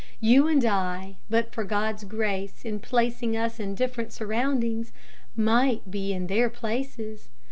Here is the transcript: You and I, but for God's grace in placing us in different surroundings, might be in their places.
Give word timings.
You 0.19 0.47
and 0.47 0.65
I, 0.65 1.17
but 1.29 1.53
for 1.53 1.63
God's 1.63 2.05
grace 2.05 2.65
in 2.65 2.79
placing 2.79 3.37
us 3.37 3.59
in 3.59 3.75
different 3.75 4.11
surroundings, 4.11 4.91
might 5.35 5.91
be 5.91 6.11
in 6.11 6.25
their 6.25 6.49
places. 6.49 7.29